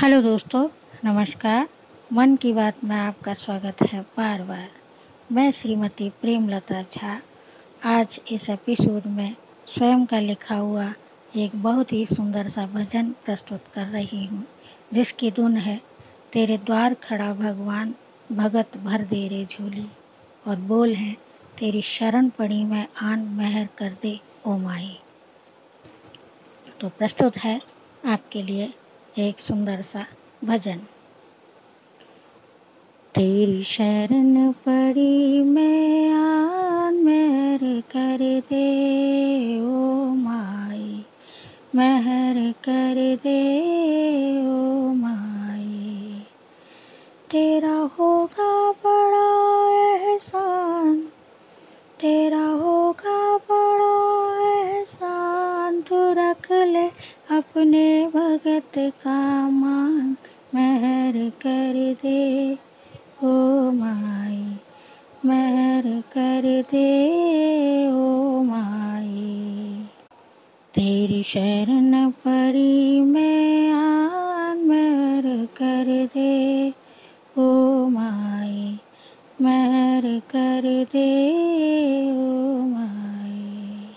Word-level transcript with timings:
Hello 0.00 0.22
दोस्तों, 0.22 0.68
नमस्कार। 1.04 1.68
मन 2.12 2.36
की 2.36 2.52
बात 2.52 2.84
में 2.84 2.96
आपका 2.96 3.34
स्वागत 3.34 3.76
है 3.82 4.00
बार 4.00 4.42
बार। 4.42 4.70
मैं 5.32 5.50
श्रीमती 5.50 6.10
प्रेमलता 6.10 6.82
झा। 6.82 7.22
आज 7.84 8.20
इस 8.30 8.50
एपिसोड 8.50 9.06
में 9.06 9.36
स्वयं 9.66 10.06
का 10.06 10.18
लिखा 10.18 10.54
हुआ 10.54 10.94
एक 11.36 11.62
बहुत 11.62 11.92
ही 11.92 12.06
सुंदर 12.06 12.48
सा 12.48 12.66
भजन 12.66 13.14
प्रस्तुत 13.24 13.64
कर 13.74 13.86
रही 13.86 14.24
हूँ, 14.26 14.46
जिसकी 14.92 15.30
धुन 15.30 15.56
है, 15.56 15.80
तेरे 16.32 16.58
द्वार 16.58 16.94
खड़ा 16.94 17.34
भगवान, 17.34 17.94
भगत 18.32 18.76
भर 18.76 19.02
दे 19.02 19.28
रे 19.28 19.44
झोली। 19.44 19.88
और 20.46 20.56
बोल 20.56 20.94
है, 20.94 21.16
तेरी 21.58 21.82
शरण 21.82 22.28
पड़ी 22.28 22.64
मैं, 22.64 22.88
आन 23.02 23.18
मेहर 23.18 23.68
कर 23.78 23.96
दे, 24.02 24.20
ओ 24.46 24.58
माई। 24.58 24.98
तो 26.80 26.88
प्रस्तुत 26.88 27.36
है 27.36 27.60
आपके 28.06 28.42
लिए 28.42 28.72
एक 29.18 29.38
सुंदर 29.38 29.80
सा 29.80 30.06
भजन। 30.44 30.78
तेरी 33.14 33.64
शरण 33.64 34.52
पड़ी 34.52 35.42
मैं 35.42 36.12
आन 36.12 36.94
मेहर 36.94 37.80
कर 37.96 38.18
दे, 38.50 38.66
ओ 39.60 40.04
माई, 40.14 41.04
मेहर 41.74 42.52
कर 42.64 43.16
दे, 43.24 43.40
ओ 44.46 44.57
अपने 57.30 58.06
भगत 58.06 58.72
का 58.78 59.48
मान 59.48 60.16
महर 60.54 61.30
कर 61.30 61.96
दे। 62.02 62.54
ओ 63.24 63.70
माई, 63.70 64.56
महर 65.24 66.00
कर 66.00 66.62
दे। 66.70 66.88
ओ 67.92 68.42
माई, 68.42 69.86
तेरी 70.74 71.22
शरण 71.22 72.10
पड़ी 72.10 73.00
मैं 73.00 73.72
आन 73.72 74.58
महर 74.58 75.46
कर 75.46 76.08
दे। 76.14 76.70
ओ 77.38 77.88
माई, 77.88 78.78
महर 79.42 80.18
कर 80.18 80.84
दे। 80.92 81.10
ओ 82.12 82.56
माई, 82.66 83.88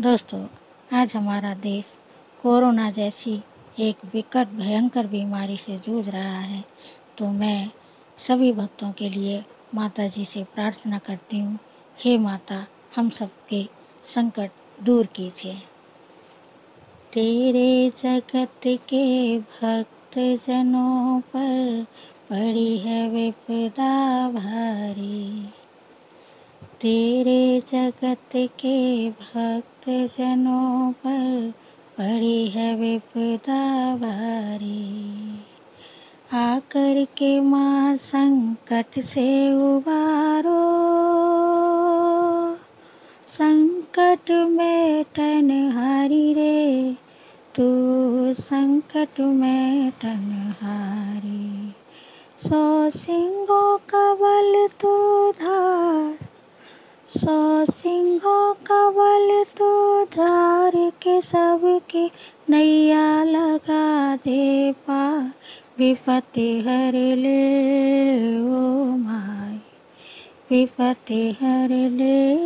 दोस्तों, 0.00 0.46
आज 0.92 1.16
हमारा 1.16 1.54
देश 1.54 2.00
कोरोना 2.42 2.90
जैसी 2.90 3.32
एक 3.80 4.04
विकट, 4.12 4.48
भयंकर 4.48 5.06
बीमारी 5.06 5.56
से 5.56 5.76
जूझ 5.78 6.08
रहा 6.08 6.38
है 6.38 6.64
तो 7.18 7.28
मैं 7.28 7.70
सभी 8.18 8.52
भक्तों 8.52 8.90
के 8.92 9.08
लिए 9.08 9.42
माता 9.74 10.06
जी 10.06 10.24
से 10.24 10.44
प्रार्थना 10.44 10.98
करती 10.98 11.38
हूँ, 11.38 11.58
हे 11.98 12.16
माता, 12.18 12.66
हम 12.96 13.10
सबके 13.10 13.64
संकट 14.02 14.50
दूर 14.82 15.06
कीजिए। 15.06 15.54
तेरे 17.12 17.90
जगत 17.90 18.60
के 18.66 19.38
भक्त 19.38 20.18
जनों 20.46 21.20
पर 21.20 21.86
पड़ी 22.30 22.78
है 22.78 23.08
विपदा 23.10 24.28
भारी 24.30 25.48
तेरे 26.80 27.60
जगत 27.60 28.36
के 28.36 29.10
भक्त 29.10 29.88
जनों 30.16 30.92
पर 30.92 31.52
पड़ी 32.00 32.46
है 32.46 32.74
विपदा 32.76 33.96
भारी 33.96 34.84
आकर 36.32 37.04
के 37.04 37.40
माँ 37.40 37.96
संकट 37.96 39.00
से 39.00 39.26
उबारो। 39.54 40.60
संकट 43.26 44.30
में 44.30 45.04
तन 45.04 45.50
हारी 45.74 46.32
रे, 46.34 46.96
तू 47.54 47.68
संकट 48.32 49.20
में 49.20 49.90
टनहारी 49.90 51.74
सौ 52.36 52.90
सिंहों 52.90 53.78
का 53.78 54.14
बल 54.14 54.68
तू 54.80 54.96
धार, 55.32 56.18
सौ 57.08 57.64
सिंहों 57.64 58.54
का 58.54 58.90
बल 58.90 59.44
तो 59.44 60.04
धार। 60.04 60.59
के 61.02 61.20
सबके 61.20 62.06
नैया 62.50 63.24
लगा 63.24 64.16
दे 64.16 64.72
पा 64.72 65.32
विपत्ति 65.78 66.60
हर 66.60 66.92
ले, 67.16 68.38
ओ 68.40 68.84
माई। 68.96 69.58
विपत्ति 70.50 71.36
हर 71.42 71.68
ले, 71.70 72.36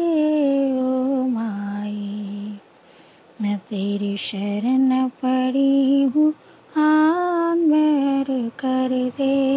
ओ 0.81 1.27
माई। 1.27 2.59
मैं 3.43 3.59
तेरी 3.59 4.17
शरण 4.17 5.09
पड़ी 5.09 6.03
हूँ 6.03 6.35
आन 6.77 7.59
मेर 7.59 8.49
कर 8.49 9.11
दे। 9.19 9.54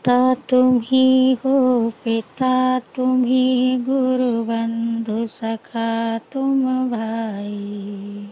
माता 0.00 0.34
तुम 0.34 0.80
ही 0.80 1.32
हो, 1.32 1.90
पिता 1.90 2.78
तुम 2.78 3.24
ही 3.24 3.76
गुरु 3.76 4.44
बंधु 4.44 5.26
सखा 5.26 6.18
तुम 6.18 6.64
भाई। 6.90 8.28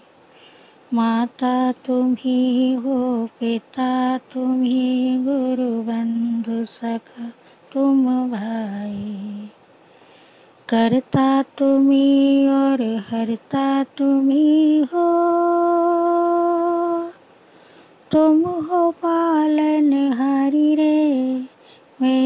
माता 0.94 1.72
तुम 1.72 2.14
ही 2.14 2.74
हो, 2.74 3.28
पिता 3.40 4.18
तुम 4.18 4.62
ही 4.62 5.18
गुरु 5.18 5.82
बंधु 5.82 6.64
सखा 6.64 7.32
तुम 7.72 8.06
भाई। 8.30 9.48
करता 10.68 11.42
तुम्ही 11.42 12.48
और 12.48 13.04
हरता 13.10 13.84
तुम्ही 13.84 14.78
हो 14.78 15.28
तुम 18.10 18.42
हो 18.42 18.90
पालन 18.90 20.12
हारी 20.12 20.27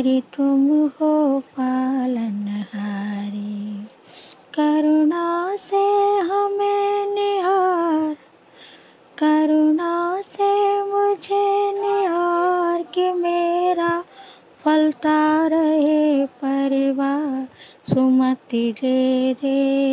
मेरी 0.02 0.20
तुम 0.20 0.88
हो 0.88 1.40
पालन 1.40 2.64
हारी। 2.74 3.86
करुणा 4.54 5.56
से 5.56 6.18
हमें 6.18 7.14
निहार। 7.14 8.16
करुणा 9.18 10.20
से 10.20 10.82
मुझे 10.82 11.72
निहार 11.72 12.82
कि 12.82 13.12
मेरा 13.12 14.04
फलता 14.64 15.46
रहे 15.46 16.26
परिवार। 16.26 17.48
सुमति 17.94 18.72
दे 18.72 19.34
दे, 19.34 19.84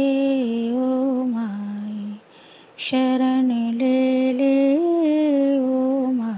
ओ 0.71 1.23
माई, 1.23 2.19
शरण 2.77 3.71
ले 3.71 4.33
ले, 4.33 4.79
ओ 5.59 6.05
माई। 6.11 6.28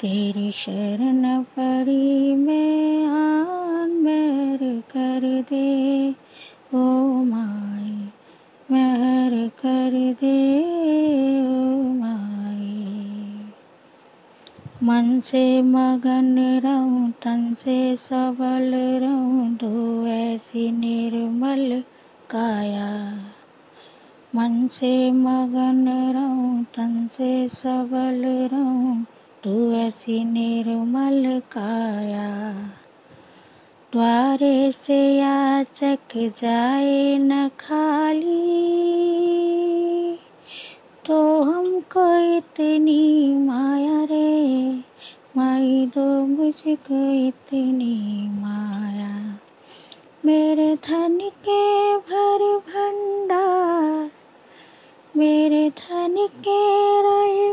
तेरी 0.00 0.50
शरण 0.50 1.42
पड़ी 1.42 2.34
मैं 2.34 3.06
आन 3.06 3.90
मेर 3.90 4.58
कर 4.96 5.42
दे। 5.42 6.10
ओ 6.74 7.08
माई 7.24 8.08
मेहर 8.70 9.48
कर 9.48 10.16
दे, 10.20 10.60
ओ 11.42 11.82
माई। 11.82 13.04
मन 14.82 15.20
से 15.20 15.62
मगन 15.62 16.60
रहूँ, 16.64 17.10
तन 17.10 17.54
से 17.54 17.96
सबल 17.96 18.74
रहूँ, 18.74 19.56
दो 19.56 20.06
ऐसी 20.06 20.70
निर्मल 20.72 21.82
काया। 22.30 23.18
मन 24.34 24.68
से 24.68 25.12
मगन 25.12 26.12
रहूँ, 26.14 26.64
तन 26.64 27.08
से 27.12 27.48
सबल 27.48 28.48
रहूँ 28.52 29.06
तू 29.44 29.72
ऐसी 29.72 30.24
निर्मल 30.24 31.40
काया, 31.40 32.52
द्वारे 33.92 34.72
से 34.72 35.16
याचक 35.16 36.16
जाए 36.16 37.18
न 37.18 37.48
खाली। 37.48 38.58
तो 41.06 41.42
हमको 41.42 42.36
इतनी 42.36 43.34
माया 43.34 44.04
रे, 44.04 44.74
माई 45.36 45.86
दो 45.86 46.26
मुझको 46.26 47.28
इतनी 47.28 48.28
माया। 48.30 49.38
मेरे 50.24 50.74
धन 50.74 51.18
के 51.22 51.96
भर 51.96 52.58
भंडार, 52.58 54.10
मेरे 55.16 55.70
धन 55.70 56.16
के 56.18 56.60
रहे 57.02 57.50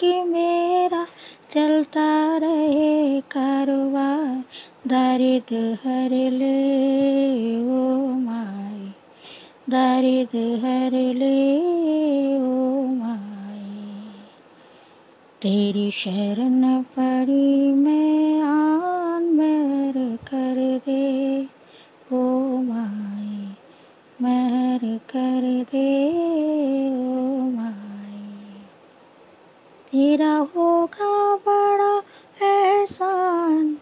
कि 0.00 0.22
मेरा 0.22 1.06
चलता 1.50 2.36
रहे 2.36 3.20
कारोबार 3.20 4.44
दरिद 4.86 5.78
हर 5.84 6.10
ले, 6.10 6.76
ओ 7.62 8.06
माई। 8.06 8.92
दरिद 9.70 10.60
हर 10.64 10.92
ले, 10.92 11.58
ओ 12.38 12.84
माई। 12.84 14.10
तेरी 15.42 15.90
शरण 15.90 16.82
पड़ी 16.82 17.72
मैं 17.72 18.42
आन 18.42 19.22
मेर 19.22 20.16
कर 20.16 20.80
दे, 20.86 21.42
ओ 22.12 22.48
माई। 22.62 23.54
महर 24.22 24.98
कर 24.98 25.64
दे 25.72 26.37
तेरा 29.92 30.36
होगा 30.56 31.36
बड़ा 31.36 31.92
एहसान, 32.46 33.72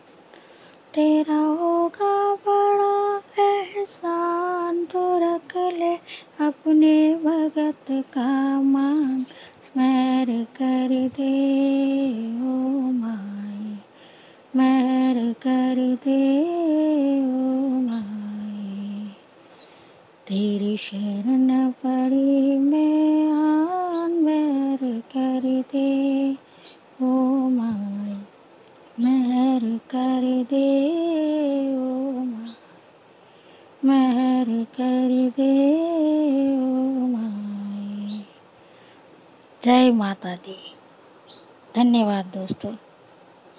तेरा 0.95 1.39
होगा 1.61 2.35
बड़ा 2.35 3.23
एहसान 3.43 4.85
तो 4.85 5.03
रख 5.19 5.57
ले 5.57 5.95
अपने 6.47 6.95
भगत 7.15 7.87
का 8.15 8.63
मान, 8.63 9.23
स्मर 9.63 10.33
कर 10.59 10.95
दे 11.17 11.33
ओ 12.43 12.55
माई 12.93 13.77
महर 14.57 15.33
कर 15.43 15.83
दे 16.05 16.23
ओ 17.21 17.81
माई। 17.81 19.11
तेरी 20.27 20.77
शरण 20.77 21.71
पड़ी 21.85 22.59
मैं 22.59 23.16
कर 25.17 25.45
दे 25.73 25.89
ओ 27.03 27.09
माई 27.49 28.17
महर 29.01 29.65
कर 29.91 30.25
दे 30.51 30.67
ओ 31.77 32.25
महर 33.85 34.51
कर 34.75 35.13
दे 35.37 35.53
ओ 36.57 37.07
माई 37.07 38.25
जय 39.63 39.91
माता 39.93 40.35
दी। 40.37 40.57
धन्यवाद 41.75 42.27
दोस्तों, 42.35 42.75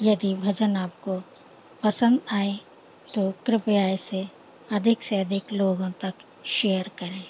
यदि 0.01 0.33
भजन 0.35 0.75
आपको 0.75 1.19
पसंद 1.83 2.19
आए 2.31 2.59
तो 3.07 3.31
कृपया 3.45 3.87
इसे 3.89 4.27
अधिक 4.71 5.01
से 5.01 5.19
अधिक 5.21 5.53
लोगों 5.53 5.91
तक 6.01 6.13
शेयर 6.45 6.91
करें। 6.99 7.23